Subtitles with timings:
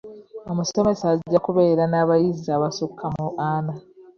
[0.51, 3.73] Omusomesa ajja kubeera n'abayizi abasukka mu ana.